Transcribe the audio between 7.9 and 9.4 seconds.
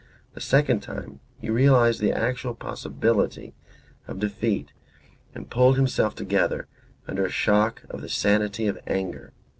the sanity of anger.